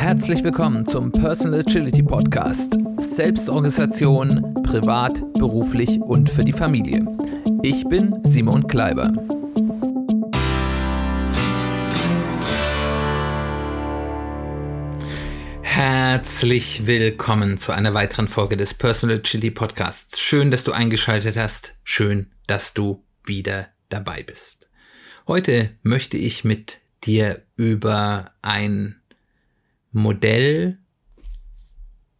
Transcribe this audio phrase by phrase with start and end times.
[0.00, 2.78] Herzlich willkommen zum Personal Agility Podcast.
[2.96, 7.04] Selbstorganisation, privat, beruflich und für die Familie.
[7.62, 9.12] Ich bin Simon Kleiber.
[15.60, 20.18] Herzlich willkommen zu einer weiteren Folge des Personal Agility Podcasts.
[20.18, 21.74] Schön, dass du eingeschaltet hast.
[21.84, 24.66] Schön, dass du wieder dabei bist.
[25.28, 28.99] Heute möchte ich mit dir über ein
[29.92, 30.78] Modell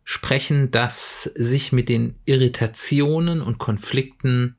[0.04, 4.56] sprechen, das sich mit den Irritationen und Konflikten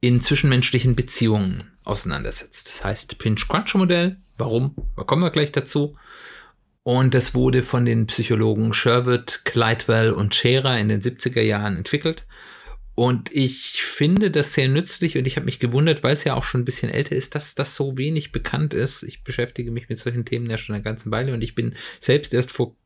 [0.00, 2.68] in zwischenmenschlichen Beziehungen auseinandersetzt.
[2.68, 4.16] Das heißt Pinch-Crunch-Modell.
[4.36, 4.74] Warum?
[4.96, 5.96] Da kommen wir gleich dazu.
[6.82, 12.26] Und das wurde von den Psychologen Sherwood, Clydewell und Scherer in den 70er Jahren entwickelt.
[12.94, 16.44] Und ich finde das sehr nützlich und ich habe mich gewundert, weil es ja auch
[16.44, 19.02] schon ein bisschen älter ist, dass das so wenig bekannt ist.
[19.02, 22.32] Ich beschäftige mich mit solchen Themen ja schon eine ganze Weile und ich bin selbst
[22.32, 22.76] erst vor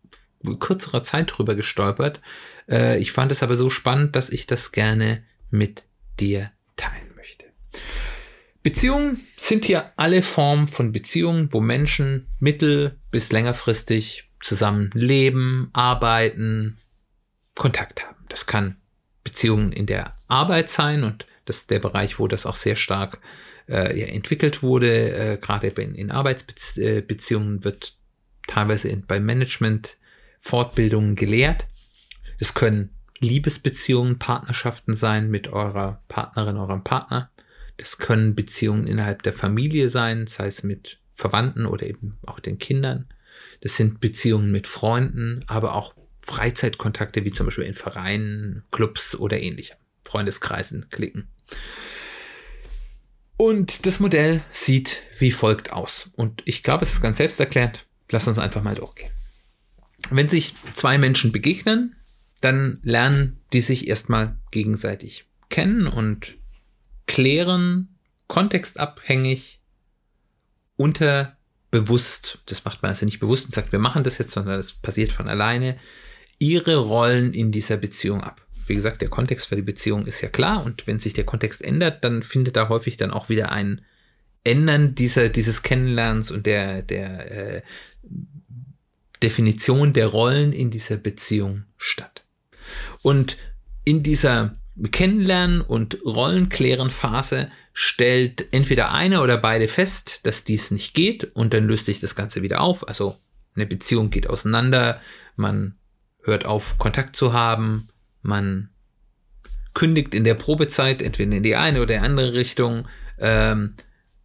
[0.60, 2.20] kürzerer Zeit drüber gestolpert.
[2.68, 5.84] Äh, ich fand es aber so spannend, dass ich das gerne mit
[6.20, 7.46] dir teilen möchte.
[8.62, 16.78] Beziehungen sind hier alle Formen von Beziehungen, wo Menschen mittel- bis längerfristig zusammen leben, arbeiten,
[17.54, 18.24] Kontakt haben.
[18.28, 18.76] Das kann
[19.28, 23.18] Beziehungen in der Arbeit sein und das ist der Bereich, wo das auch sehr stark
[23.68, 25.12] äh, ja, entwickelt wurde.
[25.12, 27.94] Äh, Gerade in, in Arbeitsbeziehungen wird
[28.46, 29.98] teilweise in, bei Management
[30.38, 31.66] Fortbildungen gelehrt.
[32.38, 37.30] Es können Liebesbeziehungen, Partnerschaften sein mit eurer Partnerin, eurem Partner.
[37.76, 42.58] Das können Beziehungen innerhalb der Familie sein, sei es mit Verwandten oder eben auch den
[42.58, 43.08] Kindern.
[43.60, 45.94] Das sind Beziehungen mit Freunden, aber auch
[46.28, 51.28] Freizeitkontakte, wie zum Beispiel in Vereinen, Clubs oder ähnlichem, Freundeskreisen, Klicken.
[53.36, 56.10] Und das Modell sieht wie folgt aus.
[56.16, 57.86] Und ich glaube, es ist ganz selbsterklärend.
[58.10, 59.12] Lass uns einfach mal durchgehen.
[60.10, 61.96] Wenn sich zwei Menschen begegnen,
[62.40, 66.36] dann lernen die sich erstmal gegenseitig kennen und
[67.06, 67.96] klären
[68.26, 69.60] kontextabhängig
[70.76, 74.72] unterbewusst, das macht man also nicht bewusst und sagt, wir machen das jetzt, sondern das
[74.74, 75.78] passiert von alleine,
[76.38, 78.40] ihre Rollen in dieser Beziehung ab.
[78.66, 81.62] Wie gesagt, der Kontext für die Beziehung ist ja klar und wenn sich der Kontext
[81.62, 83.80] ändert, dann findet da häufig dann auch wieder ein
[84.44, 87.62] Ändern dieser, dieses Kennenlernens und der, der äh,
[89.22, 92.24] Definition der Rollen in dieser Beziehung statt.
[93.02, 93.36] Und
[93.84, 94.56] in dieser
[94.92, 101.52] Kennenlernen und Rollenklären Phase stellt entweder eine oder beide fest, dass dies nicht geht und
[101.52, 102.86] dann löst sich das Ganze wieder auf.
[102.86, 103.16] Also
[103.54, 105.00] eine Beziehung geht auseinander,
[105.36, 105.77] man
[106.28, 107.88] hört auf, Kontakt zu haben,
[108.22, 108.70] man
[109.74, 112.86] kündigt in der Probezeit entweder in die eine oder die andere Richtung,
[113.18, 113.74] ähm,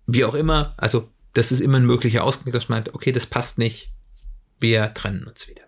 [0.07, 0.73] wie auch immer.
[0.77, 3.89] Also das ist immer ein möglicher Ausgang, dass man meint, okay, das passt nicht,
[4.59, 5.63] wir trennen uns wieder.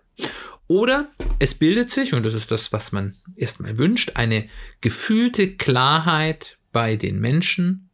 [0.68, 4.48] Oder es bildet sich, und das ist das, was man erstmal wünscht, eine
[4.80, 7.90] gefühlte Klarheit bei den Menschen,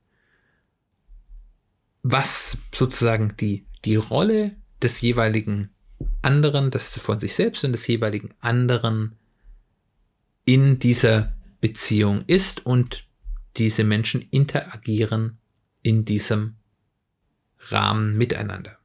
[2.02, 5.71] was sozusagen die, die Rolle des jeweiligen
[6.22, 9.16] anderen, das von sich selbst und des jeweiligen anderen
[10.44, 13.06] in dieser Beziehung ist und
[13.56, 15.38] diese Menschen interagieren
[15.82, 16.56] in diesem
[17.70, 18.78] Rahmen miteinander.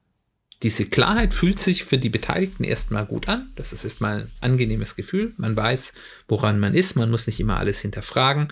[0.64, 3.52] Diese Klarheit fühlt sich für die Beteiligten erstmal gut an.
[3.56, 5.34] Das ist erstmal ein angenehmes Gefühl.
[5.38, 5.94] Man weiß,
[6.28, 6.96] woran man ist.
[6.96, 8.52] Man muss nicht immer alles hinterfragen.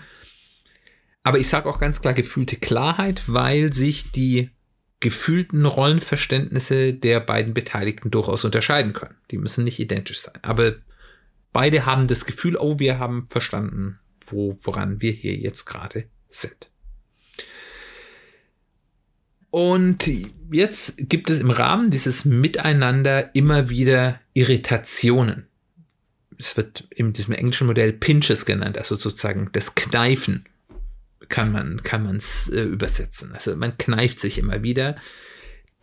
[1.24, 4.50] Aber ich sage auch ganz klar gefühlte Klarheit, weil sich die
[5.00, 9.16] gefühlten Rollenverständnisse der beiden Beteiligten durchaus unterscheiden können.
[9.30, 10.38] Die müssen nicht identisch sein.
[10.42, 10.76] Aber
[11.52, 16.70] beide haben das Gefühl, oh, wir haben verstanden, wo, woran wir hier jetzt gerade sind.
[19.50, 20.10] Und
[20.50, 25.46] jetzt gibt es im Rahmen dieses Miteinander immer wieder Irritationen.
[26.38, 30.44] Es wird in diesem englischen Modell Pinches genannt, also sozusagen das Kneifen
[31.28, 33.32] kann man kann äh, übersetzen.
[33.32, 34.96] Also man kneift sich immer wieder,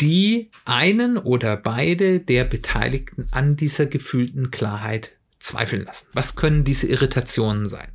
[0.01, 6.07] die einen oder beide der Beteiligten an dieser gefühlten Klarheit zweifeln lassen.
[6.13, 7.90] Was können diese Irritationen sein?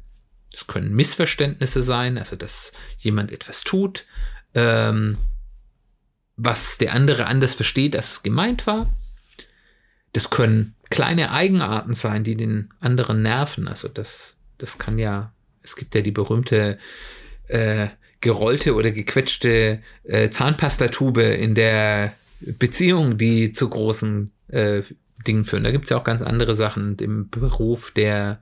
[0.52, 4.06] Es können Missverständnisse sein, also dass jemand etwas tut,
[4.54, 5.16] ähm,
[6.36, 8.92] was der andere anders versteht, als es gemeint war.
[10.12, 13.68] Das können kleine Eigenarten sein, die den anderen nerven.
[13.68, 16.78] Also das, das kann ja, es gibt ja die berühmte
[17.48, 17.88] äh,
[18.20, 24.82] gerollte oder gequetschte äh, Zahnpastatube in der Beziehung, die zu großen äh,
[25.26, 25.64] Dingen führen.
[25.64, 26.96] Da gibt es ja auch ganz andere Sachen.
[26.98, 28.40] Im Beruf, der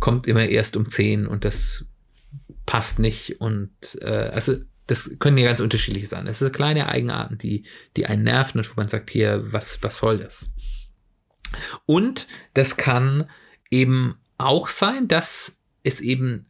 [0.00, 1.84] kommt immer erst um 10 und das
[2.66, 3.40] passt nicht.
[3.40, 3.70] Und
[4.00, 6.26] äh, also das können ja ganz unterschiedlich sein.
[6.26, 7.64] Das sind kleine Eigenarten, die,
[7.96, 10.50] die einen nerven und wo man sagt, hier, was, was soll das?
[11.86, 13.30] Und das kann
[13.70, 16.46] eben auch sein, dass es eben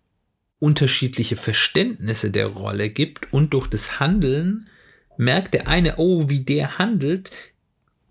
[0.58, 4.68] unterschiedliche Verständnisse der Rolle gibt und durch das Handeln
[5.16, 7.30] merkt der eine, oh, wie der handelt,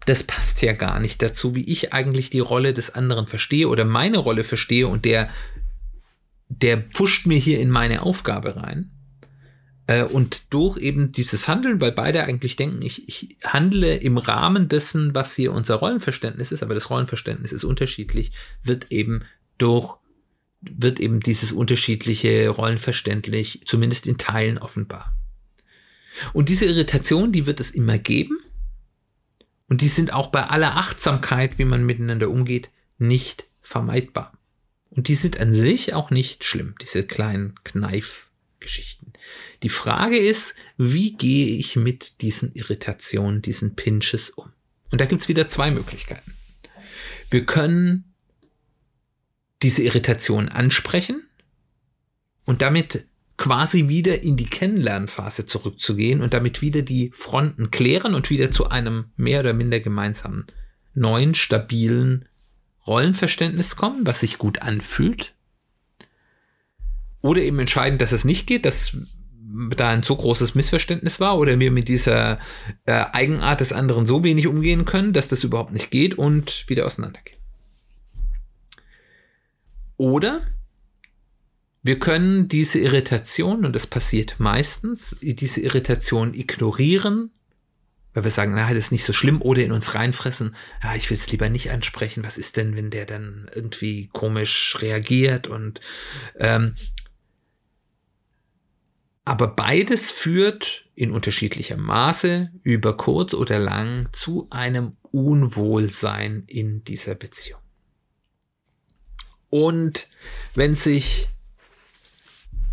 [0.06, 3.86] das passt ja gar nicht dazu, wie ich eigentlich die Rolle des anderen verstehe oder
[3.86, 5.30] meine Rolle verstehe und der,
[6.50, 8.92] der pfuscht mir hier in meine Aufgabe rein.
[9.88, 14.69] Äh, und durch eben dieses Handeln, weil beide eigentlich denken, ich, ich handle im Rahmen
[14.69, 18.31] dessen, was hier unser Rollenverständnis ist, aber das Rollenverständnis ist unterschiedlich,
[18.63, 19.24] wird eben
[19.57, 19.96] durch
[20.71, 25.15] wird eben dieses unterschiedliche Rollenverständnis zumindest in Teilen offenbar.
[26.33, 28.38] Und diese Irritation, die wird es immer geben.
[29.69, 34.38] Und die sind auch bei aller Achtsamkeit, wie man miteinander umgeht, nicht vermeidbar.
[34.92, 39.13] Und die sind an sich auch nicht schlimm, diese kleinen Kneifgeschichten.
[39.63, 44.51] Die Frage ist, wie gehe ich mit diesen Irritationen, diesen Pinches um?
[44.92, 46.36] Und da gibt's wieder zwei Möglichkeiten.
[47.31, 48.12] Wir können
[49.63, 51.27] diese Irritation ansprechen
[52.45, 53.06] und damit
[53.38, 58.69] quasi wieder in die Kennenlernphase zurückzugehen und damit wieder die Fronten klären und wieder zu
[58.69, 60.45] einem mehr oder minder gemeinsamen
[60.94, 62.27] neuen, stabilen
[62.86, 65.33] Rollenverständnis kommen, was sich gut anfühlt.
[67.21, 68.98] Oder eben entscheiden, dass es nicht geht, dass
[69.77, 72.39] da ein so großes Missverständnis war oder wir mit dieser
[72.86, 76.86] äh, Eigenart des anderen so wenig umgehen können, dass das überhaupt nicht geht und wieder
[76.86, 77.43] auseinandergehen.
[79.98, 80.42] Oder
[81.84, 87.31] wir können diese Irritation, und das passiert meistens, diese Irritation ignorieren,
[88.13, 91.10] weil wir sagen, na, das ist nicht so schlimm, oder in uns reinfressen, ja, ich
[91.10, 95.48] will es lieber nicht ansprechen, was ist denn, wenn der dann irgendwie komisch reagiert?
[95.48, 95.81] Und
[96.39, 96.75] ähm,
[99.25, 107.16] aber beides führt in unterschiedlichem Maße über kurz oder lang zu einem Unwohlsein in dieser
[107.16, 107.60] Beziehung.
[109.54, 110.08] Und
[110.56, 111.30] wenn sich,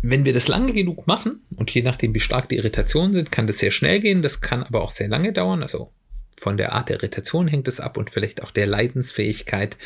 [0.01, 3.45] wenn wir das lange genug machen, und je nachdem, wie stark die Irritationen sind, kann
[3.45, 5.61] das sehr schnell gehen, das kann aber auch sehr lange dauern.
[5.61, 5.91] Also
[6.39, 9.77] von der Art der Irritation hängt es ab und vielleicht auch der Leidensfähigkeit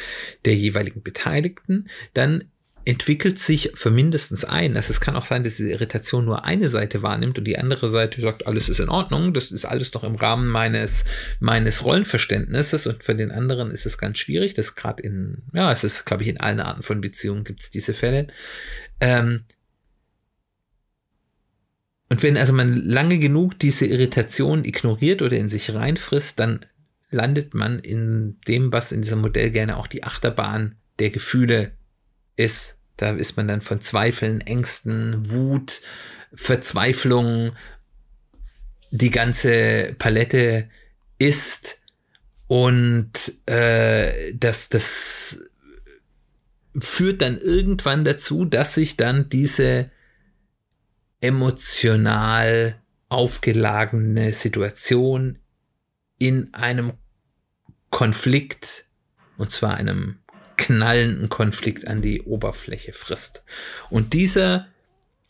[0.45, 2.45] der jeweiligen Beteiligten, dann
[2.85, 4.77] entwickelt sich für mindestens ein.
[4.77, 7.89] Also es kann auch sein, dass diese Irritation nur eine Seite wahrnimmt und die andere
[7.89, 11.03] Seite sagt, alles ist in Ordnung, das ist alles doch im Rahmen meines,
[11.39, 14.53] meines Rollenverständnisses und für den anderen ist es ganz schwierig.
[14.53, 17.71] Das gerade in, ja, es ist, glaube ich, in allen Arten von Beziehungen gibt es
[17.71, 18.27] diese Fälle.
[18.99, 19.45] Ähm,
[22.11, 26.59] und wenn also man lange genug diese Irritation ignoriert oder in sich reinfrisst, dann
[27.09, 31.71] landet man in dem, was in diesem Modell gerne auch die Achterbahn der Gefühle
[32.35, 32.79] ist.
[32.97, 35.81] Da ist man dann von Zweifeln, Ängsten, Wut,
[36.33, 37.53] Verzweiflung,
[38.91, 40.69] die ganze Palette
[41.17, 41.81] ist
[42.47, 43.11] und
[43.47, 45.49] äh, das, das
[46.77, 49.91] führt dann irgendwann dazu, dass sich dann diese
[51.21, 55.39] emotional aufgelagene Situation
[56.19, 56.93] in einem
[57.89, 58.85] Konflikt,
[59.37, 60.19] und zwar einem
[60.57, 63.43] knallenden Konflikt an die Oberfläche frisst.
[63.89, 64.67] Und dieser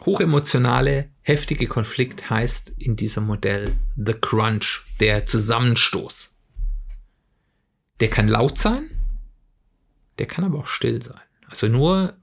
[0.06, 6.34] hochemotionale, heftige Konflikt heißt in diesem Modell The Crunch, der Zusammenstoß.
[8.00, 8.90] Der kann laut sein,
[10.20, 11.20] der kann aber auch still sein.
[11.48, 12.14] Also nur,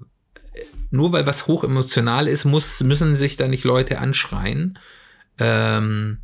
[0.91, 4.79] nur weil was hochemotional ist, muss, müssen sich da nicht Leute anschreien.
[5.39, 6.19] Ähm,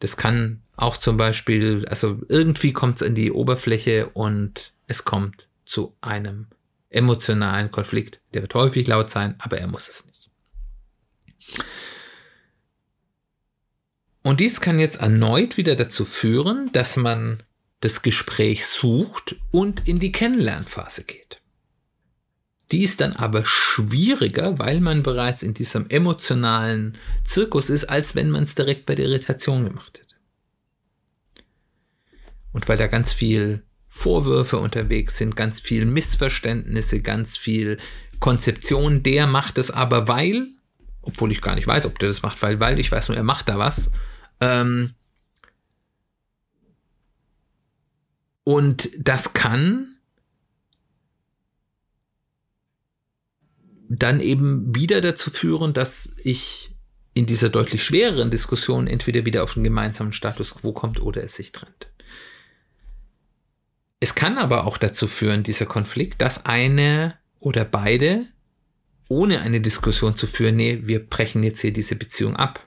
[0.00, 5.47] das kann auch zum Beispiel, also irgendwie kommt es in die Oberfläche und es kommt
[5.68, 6.46] zu einem
[6.90, 8.20] emotionalen Konflikt.
[8.32, 10.30] Der wird häufig laut sein, aber er muss es nicht.
[14.22, 17.42] Und dies kann jetzt erneut wieder dazu führen, dass man
[17.80, 21.40] das Gespräch sucht und in die Kennenlernphase geht.
[22.72, 28.30] Die ist dann aber schwieriger, weil man bereits in diesem emotionalen Zirkus ist, als wenn
[28.30, 30.16] man es direkt bei der Irritation gemacht hätte.
[32.52, 33.62] Und weil da ganz viel
[33.98, 37.78] Vorwürfe unterwegs sind, ganz viel Missverständnisse, ganz viel
[38.20, 39.02] Konzeption.
[39.02, 40.46] Der macht es aber, weil,
[41.02, 43.24] obwohl ich gar nicht weiß, ob der das macht, weil, weil ich weiß nur, er
[43.24, 43.90] macht da was.
[44.40, 44.94] Ähm
[48.44, 49.96] und das kann
[53.88, 56.70] dann eben wieder dazu führen, dass ich
[57.14, 61.34] in dieser deutlich schwereren Diskussion entweder wieder auf einen gemeinsamen Status quo kommt oder es
[61.34, 61.88] sich trennt.
[64.00, 68.26] Es kann aber auch dazu führen, dieser Konflikt, dass eine oder beide,
[69.08, 72.64] ohne eine Diskussion zu führen, nee, wir brechen jetzt hier diese Beziehung ab.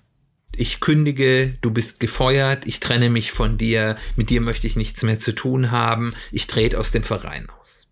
[0.54, 5.02] ich kündige, du bist gefeuert, ich trenne mich von dir, mit dir möchte ich nichts
[5.02, 7.88] mehr zu tun haben, ich trete aus dem Verein aus.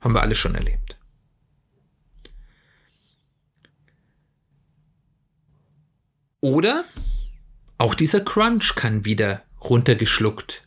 [0.00, 0.98] Haben wir alle schon erlebt.
[6.42, 6.84] Oder
[7.78, 10.65] auch dieser Crunch kann wieder runtergeschluckt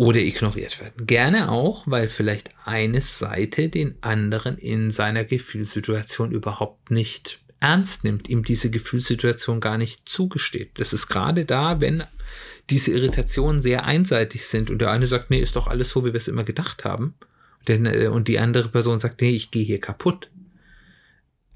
[0.00, 1.04] oder ignoriert werden.
[1.04, 8.26] Gerne auch, weil vielleicht eine Seite den anderen in seiner Gefühlssituation überhaupt nicht ernst nimmt,
[8.30, 10.70] ihm diese Gefühlssituation gar nicht zugesteht.
[10.76, 12.04] Das ist gerade da, wenn
[12.70, 16.14] diese Irritationen sehr einseitig sind und der eine sagt, nee, ist doch alles so, wie
[16.14, 17.12] wir es immer gedacht haben.
[17.66, 20.30] Äh, und die andere Person sagt, nee, ich gehe hier kaputt.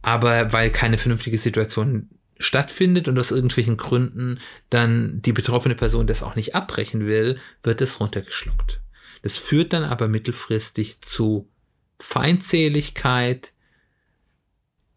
[0.02, 6.22] Aber weil keine vernünftige Situation stattfindet und aus irgendwelchen Gründen dann die betroffene Person das
[6.22, 8.80] auch nicht abbrechen will, wird es runtergeschluckt.
[9.22, 11.48] Das führt dann aber mittelfristig zu
[11.98, 13.52] Feindseligkeit,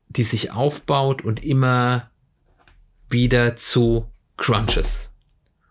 [0.09, 2.09] die sich aufbaut und immer
[3.09, 5.11] wieder zu Crunches.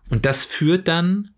[0.09, 1.35] Und das führt dann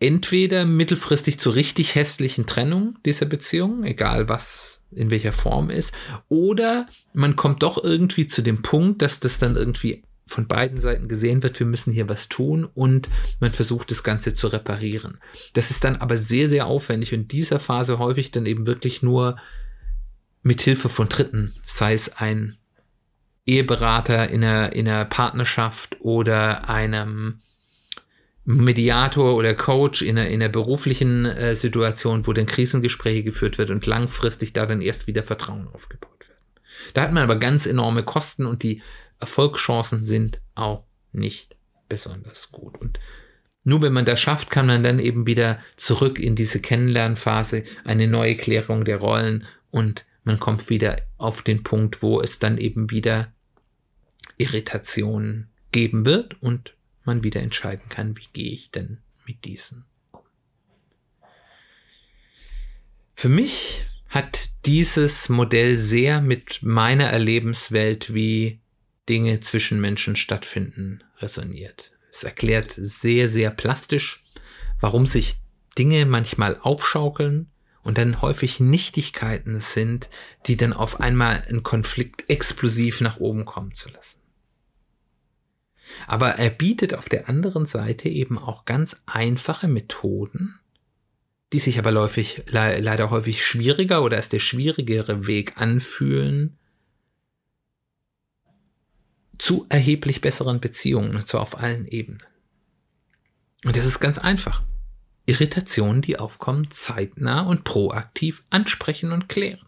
[0.00, 5.94] entweder mittelfristig zur richtig hässlichen Trennung dieser Beziehung, egal was in welcher Form ist,
[6.28, 11.08] oder man kommt doch irgendwie zu dem Punkt, dass das dann irgendwie von beiden Seiten
[11.08, 13.08] gesehen wird, wir müssen hier was tun und
[13.40, 15.18] man versucht das Ganze zu reparieren.
[15.52, 19.02] Das ist dann aber sehr, sehr aufwendig und in dieser Phase häufig dann eben wirklich
[19.02, 19.36] nur
[20.42, 22.56] mit Hilfe von Dritten, sei es ein
[23.44, 27.40] Eheberater in einer, in einer Partnerschaft oder einem
[28.44, 33.70] Mediator oder Coach in einer, in einer beruflichen äh, Situation, wo dann Krisengespräche geführt wird
[33.70, 36.38] und langfristig da dann erst wieder Vertrauen aufgebaut wird.
[36.94, 38.82] Da hat man aber ganz enorme Kosten und die
[39.18, 41.56] Erfolgschancen sind auch nicht
[41.88, 42.80] besonders gut.
[42.80, 42.98] Und
[43.62, 48.06] nur wenn man das schafft, kann man dann eben wieder zurück in diese Kennenlernphase, eine
[48.06, 52.90] neue Klärung der Rollen und man kommt wieder auf den Punkt, wo es dann eben
[52.90, 53.32] wieder
[54.38, 56.74] Irritationen geben wird und
[57.10, 60.20] man wieder entscheiden kann, wie gehe ich denn mit diesen um.
[63.14, 68.60] Für mich hat dieses Modell sehr mit meiner Erlebenswelt, wie
[69.08, 71.90] Dinge zwischen Menschen stattfinden, resoniert.
[72.12, 74.24] Es erklärt sehr, sehr plastisch,
[74.80, 75.38] warum sich
[75.76, 77.50] Dinge manchmal aufschaukeln,
[77.82, 80.10] und dann häufig Nichtigkeiten sind,
[80.46, 84.19] die dann auf einmal einen Konflikt explosiv nach oben kommen zu lassen.
[86.06, 90.58] Aber er bietet auf der anderen Seite eben auch ganz einfache Methoden,
[91.52, 96.56] die sich aber häufig, le leider häufig schwieriger oder als der schwierigere Weg anfühlen,
[99.38, 102.22] zu erheblich besseren Beziehungen, und zwar auf allen Ebenen.
[103.64, 104.62] Und das ist ganz einfach.
[105.26, 109.64] Irritationen, die aufkommen, zeitnah und proaktiv ansprechen und klären.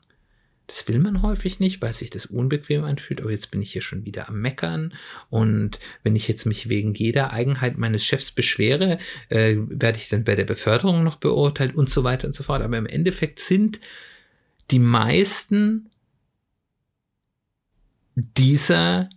[0.72, 3.22] Das will man häufig nicht, weil sich das unbequem anfühlt.
[3.22, 4.94] Oh, jetzt bin ich hier schon wieder am Meckern.
[5.28, 8.98] Und wenn ich jetzt mich wegen jeder Eigenheit meines Chefs beschwere,
[9.28, 12.62] äh, werde ich dann bei der Beförderung noch beurteilt und so weiter und so fort.
[12.62, 13.80] Aber im Endeffekt sind
[14.70, 15.90] die meisten
[18.14, 19.10] dieser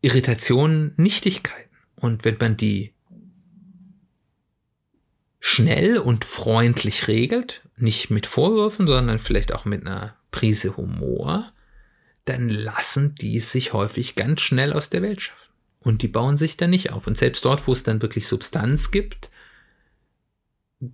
[0.00, 1.76] Irritationen Nichtigkeiten.
[1.96, 2.93] Und wenn man die
[5.46, 11.52] schnell und freundlich regelt, nicht mit Vorwürfen, sondern vielleicht auch mit einer Prise Humor,
[12.24, 15.52] dann lassen die sich häufig ganz schnell aus der Welt schaffen.
[15.80, 17.06] Und die bauen sich dann nicht auf.
[17.06, 19.30] Und selbst dort, wo es dann wirklich Substanz gibt,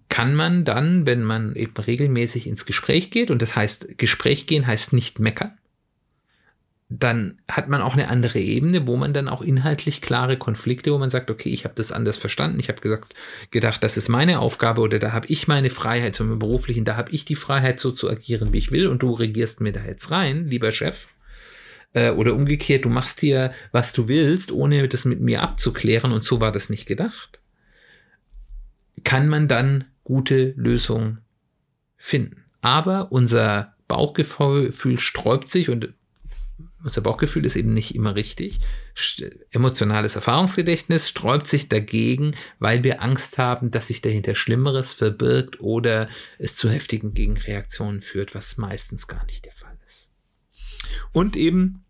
[0.09, 4.67] kann man dann, wenn man eben regelmäßig ins Gespräch geht, und das heißt, Gespräch gehen
[4.67, 5.57] heißt nicht meckern,
[6.93, 10.99] dann hat man auch eine andere Ebene, wo man dann auch inhaltlich klare Konflikte, wo
[10.99, 13.15] man sagt, okay, ich habe das anders verstanden, ich habe gesagt,
[13.53, 17.13] gedacht, das ist meine Aufgabe oder da habe ich meine Freiheit zum beruflichen, da habe
[17.13, 20.11] ich die Freiheit so zu agieren, wie ich will und du regierst mir da jetzt
[20.11, 21.07] rein, lieber Chef.
[21.93, 26.25] Äh, oder umgekehrt, du machst hier, was du willst, ohne das mit mir abzuklären und
[26.25, 27.39] so war das nicht gedacht.
[29.05, 31.19] Kann man dann gute Lösungen
[31.97, 32.45] finden.
[32.63, 35.95] Aber unser Bauchgefühl sträubt sich und
[36.85, 38.61] unser Bauchgefühl ist eben nicht immer richtig.
[39.51, 46.09] Emotionales Erfahrungsgedächtnis sträubt sich dagegen, weil wir Angst haben, dass sich dahinter Schlimmeres verbirgt oder
[46.39, 50.09] es zu heftigen Gegenreaktionen führt, was meistens gar nicht der Fall ist.
[51.13, 51.85] Und eben,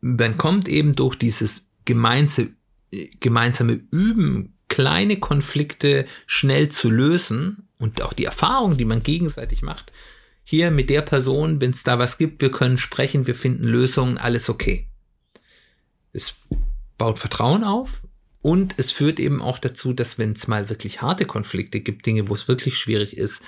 [0.00, 2.50] dann kommt eben durch dieses gemeinsame,
[3.20, 9.92] gemeinsame Üben, kleine Konflikte schnell zu lösen und auch die Erfahrung, die man gegenseitig macht,
[10.44, 14.18] hier mit der Person, wenn es da was gibt, wir können sprechen, wir finden Lösungen,
[14.18, 14.86] alles okay.
[16.12, 16.34] Es
[16.98, 18.02] baut Vertrauen auf
[18.42, 22.28] und es führt eben auch dazu, dass wenn es mal wirklich harte Konflikte gibt, Dinge,
[22.28, 23.42] wo es wirklich schwierig ist,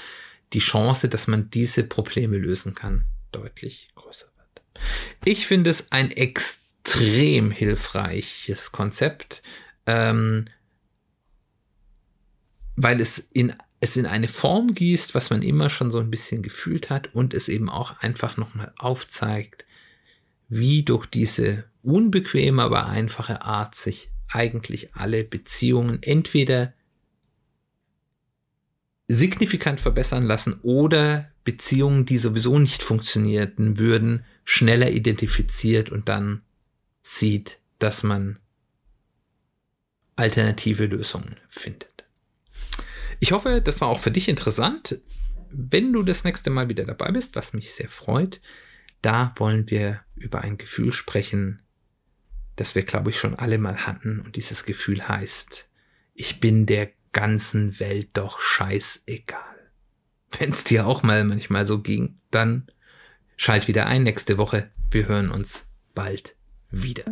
[0.53, 4.85] die Chance, dass man diese Probleme lösen kann, deutlich größer wird.
[5.25, 9.43] Ich finde es ein extrem hilfreiches Konzept,
[9.87, 10.45] ähm,
[12.77, 16.43] weil es in, es in eine Form gießt, was man immer schon so ein bisschen
[16.43, 19.67] gefühlt hat und es eben auch einfach nochmal aufzeigt,
[20.49, 26.73] wie durch diese unbequeme, aber einfache Art sich eigentlich alle Beziehungen entweder
[29.07, 36.41] signifikant verbessern lassen oder Beziehungen, die sowieso nicht funktionierten würden, schneller identifiziert und dann
[37.03, 38.39] sieht, dass man
[40.17, 41.94] alternative Lösungen findet.
[43.25, 45.01] Ich hoffe, das war auch für dich interessant.
[45.51, 48.43] Wenn du das nächste Mal wieder dabei bist, was mich sehr freut,
[49.01, 51.63] da wollen wir über ein Gefühl sprechen,
[52.57, 54.21] das wir, glaube ich, schon alle mal hatten.
[54.21, 55.71] Und dieses Gefühl heißt,
[56.13, 59.71] ich bin der ganzen Welt doch scheißegal.
[60.39, 62.71] Wenn es dir auch mal manchmal so ging, dann
[63.39, 64.71] schalt wieder ein nächste Woche.
[64.91, 66.37] Wir hören uns bald
[66.71, 67.05] wieder.